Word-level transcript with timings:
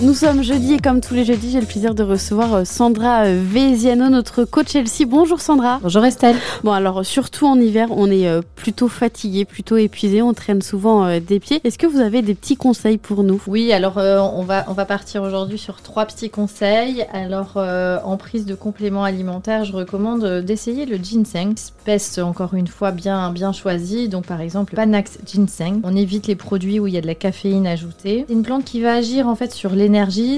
Nous 0.00 0.14
sommes 0.14 0.44
jeudi 0.44 0.74
et 0.74 0.78
comme 0.78 1.00
tous 1.00 1.14
les 1.14 1.24
jeudis, 1.24 1.50
j'ai 1.50 1.60
le 1.60 1.66
plaisir 1.66 1.92
de 1.92 2.04
recevoir 2.04 2.54
euh, 2.54 2.64
Sandra 2.64 3.24
euh, 3.24 3.42
Veziano, 3.44 4.08
notre 4.08 4.44
coach 4.44 4.68
Chelsea. 4.68 5.04
Bonjour 5.04 5.40
Sandra. 5.40 5.80
Bonjour 5.82 6.04
Estelle. 6.04 6.36
Bon 6.62 6.70
alors 6.70 7.04
surtout 7.04 7.48
en 7.48 7.58
hiver, 7.58 7.88
on 7.90 8.08
est 8.08 8.28
euh, 8.28 8.40
plutôt 8.54 8.86
fatigué, 8.86 9.44
plutôt 9.44 9.76
épuisé, 9.76 10.22
on 10.22 10.34
traîne 10.34 10.62
souvent 10.62 11.18
des 11.18 11.40
pieds. 11.40 11.60
Est-ce 11.64 11.78
que 11.78 11.88
vous 11.88 11.98
avez 11.98 12.22
des 12.22 12.36
petits 12.36 12.56
conseils 12.56 12.96
pour 12.96 13.24
nous? 13.24 13.42
Oui, 13.48 13.72
alors 13.72 13.96
on 13.96 14.44
va 14.44 14.66
on 14.68 14.72
va 14.72 14.84
partir 14.84 15.24
aujourd'hui 15.24 15.58
sur 15.58 15.82
trois 15.82 16.06
petits 16.06 16.30
conseils. 16.30 17.04
Alors 17.12 17.56
en 17.56 18.16
prise 18.16 18.46
de 18.46 18.54
compléments 18.54 19.04
alimentaires, 19.04 19.64
je 19.64 19.72
recommande 19.72 20.42
d'essayer 20.42 20.86
le 20.86 20.96
ginseng, 20.96 21.54
espèce 21.54 22.18
encore 22.18 22.54
une 22.54 22.68
fois 22.68 22.92
bien 22.92 23.30
bien 23.30 23.52
choisie. 23.52 24.08
Donc 24.08 24.26
par 24.26 24.40
exemple 24.40 24.76
Panax 24.76 25.18
ginseng. 25.26 25.80
On 25.82 25.96
évite 25.96 26.28
les 26.28 26.36
produits 26.36 26.78
où 26.78 26.86
il 26.86 26.94
y 26.94 26.98
a 26.98 27.00
de 27.00 27.06
la 27.06 27.16
caféine 27.16 27.66
ajoutée. 27.66 28.24
C'est 28.28 28.34
une 28.34 28.42
plante 28.42 28.64
qui 28.64 28.80
va 28.80 28.94
agir 28.94 29.26
en 29.26 29.34
fait 29.34 29.52
sur 29.52 29.70
les 29.70 29.87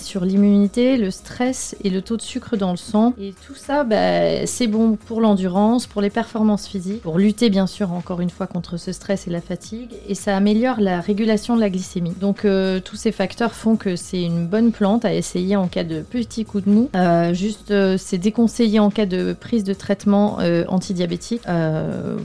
sur 0.00 0.24
l'immunité, 0.24 0.96
le 0.96 1.10
stress 1.10 1.76
et 1.84 1.90
le 1.90 2.02
taux 2.02 2.16
de 2.16 2.22
sucre 2.22 2.56
dans 2.56 2.72
le 2.72 2.76
sang. 2.76 3.14
Et 3.20 3.32
tout 3.46 3.54
ça, 3.54 3.84
bah, 3.84 4.44
c'est 4.44 4.66
bon 4.66 4.96
pour 4.96 5.20
l'endurance, 5.20 5.86
pour 5.86 6.02
les 6.02 6.10
performances 6.10 6.66
physiques, 6.66 7.02
pour 7.02 7.18
lutter 7.18 7.48
bien 7.48 7.66
sûr 7.66 7.92
encore 7.92 8.20
une 8.20 8.30
fois 8.30 8.46
contre 8.46 8.76
ce 8.76 8.92
stress 8.92 9.28
et 9.28 9.30
la 9.30 9.40
fatigue. 9.40 9.90
Et 10.08 10.14
ça 10.14 10.36
améliore 10.36 10.80
la 10.80 11.00
régulation 11.00 11.54
de 11.54 11.60
la 11.60 11.70
glycémie. 11.70 12.14
Donc 12.20 12.44
euh, 12.44 12.80
tous 12.80 12.96
ces 12.96 13.12
facteurs 13.12 13.52
font 13.52 13.76
que 13.76 13.94
c'est 13.94 14.22
une 14.22 14.46
bonne 14.46 14.72
plante 14.72 15.04
à 15.04 15.14
essayer 15.14 15.56
en 15.56 15.68
cas 15.68 15.84
de 15.84 16.00
petits 16.00 16.44
coups 16.44 16.64
de 16.64 16.70
mou. 16.70 16.90
Euh, 16.96 17.32
juste, 17.32 17.70
euh, 17.70 17.96
c'est 17.98 18.18
déconseillé 18.18 18.80
en 18.80 18.90
cas 18.90 19.06
de 19.06 19.32
prise 19.32 19.64
de 19.64 19.74
traitement 19.74 20.38
antidiabétique. 20.68 21.42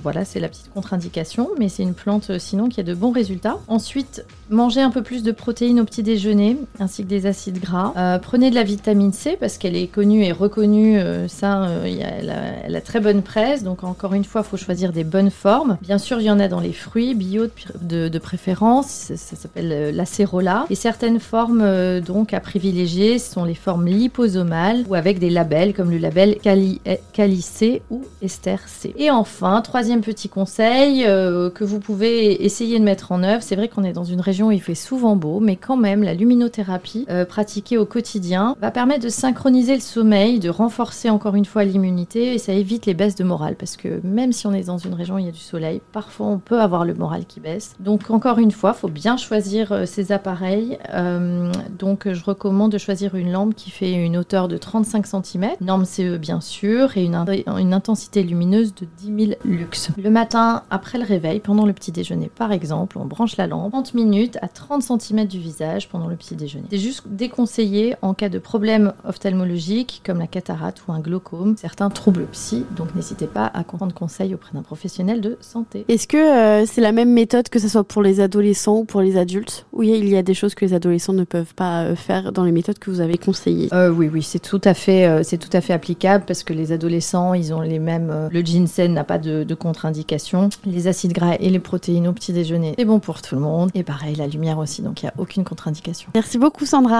voilà, 0.03 0.25
c'est 0.25 0.39
la 0.39 0.49
petite 0.49 0.71
contre-indication, 0.73 1.49
mais 1.59 1.69
c'est 1.69 1.83
une 1.83 1.93
plante 1.93 2.37
sinon 2.39 2.67
qui 2.67 2.79
a 2.79 2.83
de 2.83 2.93
bons 2.93 3.11
résultats. 3.11 3.59
Ensuite, 3.67 4.25
manger 4.49 4.81
un 4.81 4.89
peu 4.89 5.01
plus 5.01 5.23
de 5.23 5.31
protéines 5.31 5.79
au 5.79 5.85
petit 5.85 6.03
déjeuner, 6.03 6.57
ainsi 6.79 7.03
que 7.03 7.10
des 7.11 7.25
acides 7.25 7.59
gras. 7.59 7.93
Euh, 7.97 8.17
prenez 8.19 8.49
de 8.49 8.55
la 8.55 8.63
vitamine 8.63 9.11
C 9.11 9.37
parce 9.37 9.57
qu'elle 9.57 9.75
est 9.75 9.87
connue 9.87 10.23
et 10.23 10.31
reconnue. 10.31 10.97
Euh, 10.97 11.27
ça, 11.27 11.65
euh, 11.65 11.85
elle, 11.85 12.75
a, 12.75 12.81
très 12.81 13.01
bonne 13.01 13.21
presse. 13.21 13.63
Donc 13.63 13.83
encore 13.83 14.13
une 14.13 14.23
fois, 14.23 14.41
il 14.43 14.49
faut 14.49 14.57
choisir 14.57 14.93
des 14.93 15.03
bonnes 15.03 15.29
formes. 15.29 15.77
Bien 15.81 15.97
sûr, 15.97 16.21
il 16.21 16.23
y 16.23 16.31
en 16.31 16.39
a 16.39 16.47
dans 16.47 16.61
les 16.61 16.71
fruits 16.71 17.13
bio 17.13 17.47
de, 17.81 18.17
préférence. 18.17 19.11
Ça, 19.15 19.35
s'appelle 19.35 19.93
l'acérola. 19.93 20.65
Et 20.69 20.75
certaines 20.75 21.19
formes 21.19 21.99
donc 21.99 22.33
à 22.33 22.39
privilégier 22.39 23.19
sont 23.19 23.43
les 23.43 23.55
formes 23.55 23.87
liposomales 23.87 24.85
ou 24.87 24.95
avec 24.95 25.19
des 25.19 25.29
labels 25.29 25.73
comme 25.73 25.91
le 25.91 25.97
label 25.97 26.37
Cali, 26.41 27.41
C 27.41 27.81
ou 27.89 28.03
Ester 28.21 28.55
C. 28.67 28.93
Et 28.97 29.11
enfin, 29.11 29.61
troisième 29.61 30.01
petit 30.01 30.29
conseil 30.29 31.03
que 31.03 31.63
vous 31.63 31.79
pouvez 31.79 32.45
essayer 32.45 32.79
de 32.79 32.85
mettre 32.85 33.11
en 33.11 33.21
œuvre. 33.23 33.43
C'est 33.43 33.57
vrai 33.57 33.67
qu'on 33.67 33.83
est 33.83 33.93
dans 33.93 34.05
une 34.05 34.21
région 34.21 34.47
où 34.47 34.51
il 34.51 34.61
fait 34.61 34.75
souvent 34.75 35.17
beau, 35.17 35.41
mais 35.41 35.57
quand 35.57 35.77
même 35.77 36.03
la 36.03 36.13
luminothérapie 36.13 37.00
euh, 37.09 37.25
pratiquée 37.25 37.77
au 37.77 37.85
quotidien 37.85 38.55
va 38.61 38.71
permettre 38.71 39.03
de 39.03 39.09
synchroniser 39.09 39.75
le 39.75 39.81
sommeil, 39.81 40.39
de 40.39 40.49
renforcer 40.49 41.09
encore 41.09 41.35
une 41.35 41.45
fois 41.45 41.63
l'immunité 41.63 42.33
et 42.33 42.37
ça 42.37 42.53
évite 42.53 42.85
les 42.85 42.93
baisses 42.93 43.15
de 43.15 43.23
morale 43.23 43.55
parce 43.55 43.77
que 43.77 43.99
même 44.03 44.31
si 44.31 44.47
on 44.47 44.53
est 44.53 44.63
dans 44.63 44.77
une 44.77 44.93
région 44.93 45.15
où 45.15 45.19
il 45.19 45.25
y 45.25 45.29
a 45.29 45.31
du 45.31 45.39
soleil, 45.39 45.81
parfois 45.91 46.27
on 46.27 46.39
peut 46.39 46.59
avoir 46.59 46.85
le 46.85 46.93
moral 46.93 47.25
qui 47.25 47.39
baisse. 47.39 47.75
Donc 47.79 48.09
encore 48.11 48.39
une 48.39 48.51
fois, 48.51 48.73
faut 48.73 48.87
bien 48.87 49.17
choisir 49.17 49.71
euh, 49.71 49.85
ses 49.85 50.11
appareils. 50.11 50.77
Euh, 50.93 51.51
donc 51.77 52.11
je 52.11 52.23
recommande 52.23 52.71
de 52.71 52.77
choisir 52.77 53.15
une 53.15 53.31
lampe 53.31 53.55
qui 53.55 53.71
fait 53.71 53.93
une 53.93 54.17
hauteur 54.17 54.47
de 54.47 54.57
35 54.57 55.05
cm, 55.07 55.49
norme 55.61 55.85
CE 55.85 56.17
bien 56.17 56.41
sûr, 56.41 56.97
et 56.97 57.03
une, 57.03 57.15
une 57.47 57.73
intensité 57.73 58.23
lumineuse 58.23 58.73
de 58.75 58.87
10 58.97 59.25
000 59.25 59.39
lux. 59.43 59.89
Le 59.97 60.09
matin, 60.09 60.63
après 60.69 60.97
le 60.97 61.05
réveil, 61.05 61.39
pendant 61.39 61.65
le 61.65 61.73
petit 61.73 61.91
déjeuner 61.91 62.29
par 62.33 62.51
exemple, 62.51 62.97
on 62.97 63.05
branche 63.05 63.37
la 63.37 63.47
lampe 63.47 63.71
30 63.71 63.93
minutes 63.93 64.37
à 64.41 64.47
30 64.47 64.81
cm 64.81 65.25
du 65.25 65.39
visage 65.39 65.89
pendant 65.89 66.07
le 66.07 66.15
petit 66.15 66.35
déjeuner 66.35 66.67
déconseillé 67.05 67.95
en 68.01 68.13
cas 68.13 68.29
de 68.29 68.39
problèmes 68.39 68.93
ophtalmologiques 69.05 70.01
comme 70.05 70.19
la 70.19 70.27
cataracte 70.27 70.83
ou 70.87 70.91
un 70.91 70.99
glaucome, 70.99 71.55
certains 71.57 71.89
troubles 71.89 72.25
psy, 72.31 72.65
donc 72.75 72.95
n'hésitez 72.95 73.27
pas 73.27 73.49
à 73.53 73.63
prendre 73.63 73.93
conseil 73.93 74.33
auprès 74.33 74.51
d'un 74.53 74.61
professionnel 74.61 75.21
de 75.21 75.37
santé. 75.41 75.85
Est-ce 75.87 76.07
que 76.07 76.17
euh, 76.17 76.65
c'est 76.65 76.81
la 76.81 76.91
même 76.91 77.11
méthode 77.11 77.49
que 77.49 77.59
ce 77.59 77.67
soit 77.67 77.83
pour 77.83 78.01
les 78.01 78.19
adolescents 78.19 78.79
ou 78.79 78.85
pour 78.85 79.01
les 79.01 79.17
adultes? 79.17 79.65
Ou 79.73 79.83
il 79.83 80.07
y 80.07 80.17
a 80.17 80.23
des 80.23 80.33
choses 80.33 80.55
que 80.55 80.65
les 80.65 80.73
adolescents 80.73 81.13
ne 81.13 81.23
peuvent 81.23 81.53
pas 81.55 81.83
euh, 81.83 81.95
faire 81.95 82.31
dans 82.31 82.43
les 82.43 82.51
méthodes 82.51 82.79
que 82.79 82.89
vous 82.89 83.01
avez 83.01 83.17
conseillées 83.17 83.69
euh, 83.73 83.89
Oui, 83.89 84.09
oui, 84.11 84.23
c'est 84.23 84.39
tout 84.39 84.61
à 84.63 84.73
fait, 84.73 85.23
c'est 85.23 85.37
tout 85.37 85.49
à 85.53 85.61
fait 85.61 85.73
applicable 85.73 86.23
parce 86.27 86.43
que 86.43 86.53
les 86.53 86.71
adolescents, 86.71 87.33
ils 87.33 87.53
ont 87.53 87.61
les 87.61 87.79
mêmes. 87.79 88.29
le 88.31 88.41
ginseng 88.41 88.93
n'a 88.93 89.03
pas 89.03 89.17
de, 89.17 89.43
de 89.43 89.55
contre-indication. 89.55 90.49
Les 90.65 90.87
acides 90.87 91.13
gras 91.13 91.35
et 91.39 91.49
les 91.49 91.59
protéines 91.59 92.07
au 92.07 92.13
petit 92.13 92.33
déjeuner, 92.33 92.75
c'est 92.77 92.85
bon 92.85 92.99
pour 92.99 93.21
tout 93.21 93.35
le 93.35 93.41
monde. 93.41 93.69
Et 93.73 93.83
pareil, 93.83 94.15
la 94.15 94.27
lumière 94.27 94.57
aussi, 94.57 94.81
donc 94.81 95.01
il 95.01 95.05
n'y 95.05 95.09
a 95.09 95.13
aucune 95.17 95.43
contre-indication. 95.43 96.09
Merci 96.13 96.37
beaucoup, 96.37 96.65
Sandra. 96.81 96.99